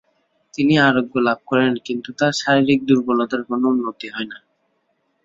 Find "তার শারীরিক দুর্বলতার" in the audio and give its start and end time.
2.19-3.41